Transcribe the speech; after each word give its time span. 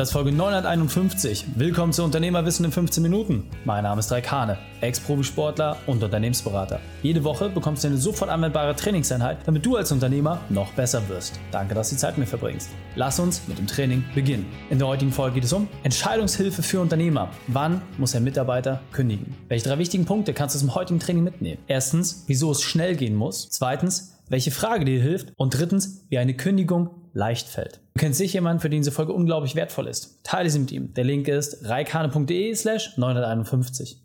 Das 0.00 0.08
ist 0.08 0.12
Folge 0.14 0.32
951. 0.32 1.44
Willkommen 1.56 1.92
zu 1.92 2.02
Unternehmerwissen 2.02 2.64
in 2.64 2.72
15 2.72 3.02
Minuten. 3.02 3.46
Mein 3.66 3.82
Name 3.82 3.98
ist 3.98 4.10
Raik 4.10 4.30
Hane, 4.30 4.56
Ex-Profisportler 4.80 5.76
und 5.86 6.02
Unternehmensberater. 6.02 6.80
Jede 7.02 7.22
Woche 7.22 7.50
bekommst 7.50 7.84
du 7.84 7.88
eine 7.88 7.98
sofort 7.98 8.30
anwendbare 8.30 8.74
Trainingseinheit, 8.74 9.40
damit 9.44 9.66
du 9.66 9.76
als 9.76 9.92
Unternehmer 9.92 10.40
noch 10.48 10.72
besser 10.72 11.06
wirst. 11.10 11.38
Danke, 11.52 11.74
dass 11.74 11.90
du 11.90 11.96
die 11.96 12.00
Zeit 12.00 12.16
mit 12.16 12.20
mir 12.20 12.26
verbringst. 12.30 12.70
Lass 12.96 13.20
uns 13.20 13.42
mit 13.46 13.58
dem 13.58 13.66
Training 13.66 14.02
beginnen. 14.14 14.46
In 14.70 14.78
der 14.78 14.88
heutigen 14.88 15.12
Folge 15.12 15.34
geht 15.34 15.44
es 15.44 15.52
um 15.52 15.68
Entscheidungshilfe 15.82 16.62
für 16.62 16.80
Unternehmer. 16.80 17.28
Wann 17.48 17.82
muss 17.98 18.14
ein 18.14 18.24
Mitarbeiter 18.24 18.80
kündigen? 18.92 19.36
Welche 19.48 19.68
drei 19.68 19.76
wichtigen 19.76 20.06
Punkte 20.06 20.32
kannst 20.32 20.54
du 20.54 20.60
zum 20.60 20.74
heutigen 20.74 21.00
Training 21.00 21.24
mitnehmen? 21.24 21.58
Erstens, 21.66 22.24
wieso 22.26 22.52
es 22.52 22.62
schnell 22.62 22.96
gehen 22.96 23.16
muss. 23.16 23.50
Zweitens, 23.50 24.14
welche 24.30 24.50
Frage 24.50 24.86
dir 24.86 25.02
hilft. 25.02 25.32
Und 25.36 25.58
drittens, 25.58 26.06
wie 26.08 26.16
eine 26.16 26.34
Kündigung 26.34 26.90
leicht 27.12 27.48
fällt. 27.48 27.80
Du 27.94 28.00
kennst 28.00 28.18
sicher 28.18 28.34
jemanden, 28.34 28.60
für 28.60 28.70
den 28.70 28.80
diese 28.80 28.92
Folge 28.92 29.12
unglaublich 29.12 29.56
wertvoll 29.56 29.88
ist. 29.88 30.20
Teile 30.22 30.48
sie 30.48 30.60
mit 30.60 30.72
ihm. 30.72 30.94
Der 30.94 31.04
Link 31.04 31.28
ist 31.28 31.68
reikane.de 31.68 32.54
slash 32.54 32.96
951. 32.96 34.00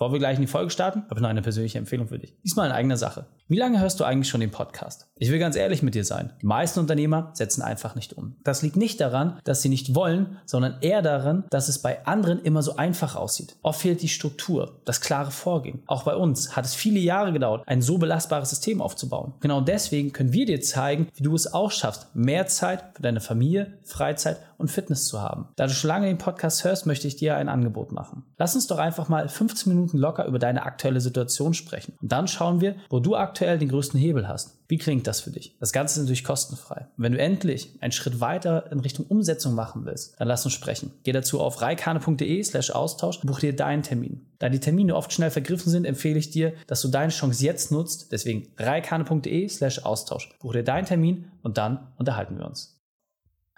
Bevor 0.00 0.12
wir 0.14 0.18
gleich 0.18 0.36
in 0.36 0.40
die 0.40 0.46
Folge 0.46 0.70
starten, 0.70 1.02
habe 1.10 1.16
ich 1.16 1.20
noch 1.20 1.28
eine 1.28 1.42
persönliche 1.42 1.76
Empfehlung 1.76 2.08
für 2.08 2.18
dich. 2.18 2.34
Diesmal 2.42 2.68
in 2.68 2.72
eigener 2.72 2.96
Sache. 2.96 3.26
Wie 3.48 3.58
lange 3.58 3.80
hörst 3.80 4.00
du 4.00 4.04
eigentlich 4.04 4.30
schon 4.30 4.40
den 4.40 4.50
Podcast? 4.50 5.08
Ich 5.16 5.30
will 5.30 5.38
ganz 5.38 5.56
ehrlich 5.56 5.82
mit 5.82 5.94
dir 5.94 6.04
sein. 6.04 6.32
Die 6.40 6.46
meisten 6.46 6.80
Unternehmer 6.80 7.32
setzen 7.34 7.60
einfach 7.60 7.96
nicht 7.96 8.14
um. 8.14 8.36
Das 8.42 8.62
liegt 8.62 8.76
nicht 8.76 8.98
daran, 8.98 9.38
dass 9.44 9.60
sie 9.60 9.68
nicht 9.68 9.94
wollen, 9.94 10.38
sondern 10.46 10.80
eher 10.80 11.02
daran, 11.02 11.44
dass 11.50 11.68
es 11.68 11.82
bei 11.82 12.06
anderen 12.06 12.40
immer 12.40 12.62
so 12.62 12.76
einfach 12.76 13.14
aussieht. 13.14 13.56
Oft 13.60 13.82
fehlt 13.82 14.00
die 14.00 14.08
Struktur, 14.08 14.80
das 14.86 15.02
klare 15.02 15.32
Vorgehen. 15.32 15.82
Auch 15.86 16.04
bei 16.04 16.14
uns 16.14 16.56
hat 16.56 16.64
es 16.64 16.74
viele 16.74 17.00
Jahre 17.00 17.34
gedauert, 17.34 17.64
ein 17.66 17.82
so 17.82 17.98
belastbares 17.98 18.48
System 18.48 18.80
aufzubauen. 18.80 19.34
Genau 19.40 19.60
deswegen 19.60 20.14
können 20.14 20.32
wir 20.32 20.46
dir 20.46 20.62
zeigen, 20.62 21.08
wie 21.14 21.24
du 21.24 21.34
es 21.34 21.52
auch 21.52 21.72
schaffst, 21.72 22.06
mehr 22.14 22.46
Zeit 22.46 22.84
für 22.94 23.02
deine 23.02 23.20
Familie, 23.20 23.74
Freizeit 23.84 24.38
und 24.60 24.70
Fitness 24.70 25.06
zu 25.06 25.20
haben. 25.20 25.48
Da 25.56 25.66
du 25.66 25.72
schon 25.72 25.88
lange 25.88 26.06
den 26.06 26.18
Podcast 26.18 26.64
hörst, 26.64 26.86
möchte 26.86 27.08
ich 27.08 27.16
dir 27.16 27.36
ein 27.36 27.48
Angebot 27.48 27.92
machen. 27.92 28.24
Lass 28.38 28.54
uns 28.54 28.66
doch 28.66 28.78
einfach 28.78 29.08
mal 29.08 29.28
15 29.28 29.72
Minuten 29.72 29.98
locker 29.98 30.26
über 30.26 30.38
deine 30.38 30.62
aktuelle 30.62 31.00
Situation 31.00 31.54
sprechen. 31.54 31.94
Und 32.00 32.12
dann 32.12 32.28
schauen 32.28 32.60
wir, 32.60 32.76
wo 32.88 33.00
du 33.00 33.16
aktuell 33.16 33.58
den 33.58 33.68
größten 33.68 33.98
Hebel 33.98 34.28
hast. 34.28 34.60
Wie 34.70 34.78
klingt 34.78 35.08
das 35.08 35.20
für 35.20 35.30
dich? 35.30 35.56
Das 35.58 35.72
Ganze 35.72 35.94
ist 35.94 36.04
natürlich 36.04 36.22
kostenfrei. 36.22 36.86
Und 36.96 37.02
wenn 37.02 37.12
du 37.12 37.18
endlich 37.18 37.76
einen 37.80 37.90
Schritt 37.90 38.20
weiter 38.20 38.70
in 38.70 38.78
Richtung 38.78 39.04
Umsetzung 39.06 39.56
machen 39.56 39.84
willst, 39.84 40.14
dann 40.20 40.28
lass 40.28 40.44
uns 40.44 40.54
sprechen. 40.54 40.92
Geh 41.02 41.10
dazu 41.10 41.40
auf 41.40 41.60
reikane.de 41.60 42.42
slash 42.44 42.70
Austausch 42.70 43.18
und 43.18 43.26
buch 43.26 43.40
dir 43.40 43.56
deinen 43.56 43.82
Termin. 43.82 44.26
Da 44.38 44.48
die 44.48 44.60
Termine 44.60 44.94
oft 44.94 45.12
schnell 45.12 45.30
vergriffen 45.30 45.70
sind, 45.70 45.84
empfehle 45.84 46.20
ich 46.20 46.30
dir, 46.30 46.54
dass 46.68 46.82
du 46.82 46.88
deine 46.88 47.10
Chance 47.10 47.44
jetzt 47.44 47.72
nutzt. 47.72 48.12
Deswegen 48.12 48.52
reikane.de 48.58 49.48
slash 49.48 49.80
Austausch. 49.80 50.30
Buch 50.38 50.52
dir 50.52 50.62
deinen 50.62 50.86
Termin 50.86 51.32
und 51.42 51.58
dann 51.58 51.88
unterhalten 51.96 52.38
wir 52.38 52.46
uns. 52.46 52.79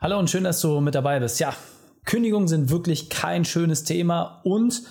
Hallo 0.02 0.18
und 0.18 0.28
schön, 0.28 0.42
dass 0.42 0.60
du 0.60 0.80
mit 0.80 0.96
dabei 0.96 1.20
bist. 1.20 1.38
Ja, 1.38 1.54
Kündigungen 2.04 2.48
sind 2.48 2.70
wirklich 2.70 3.08
kein 3.08 3.44
schönes 3.44 3.84
Thema 3.84 4.40
und 4.42 4.82